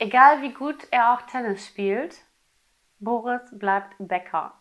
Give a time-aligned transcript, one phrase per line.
[0.00, 2.22] Egal wie gut er auch Tennis spielt,
[3.00, 4.54] Boris bleibt Bäcker.